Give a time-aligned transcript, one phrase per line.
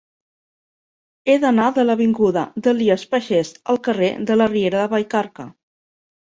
[1.27, 5.47] He d'anar de l'avinguda d'Elies Pagès al carrer de la Riera de Vallcarca.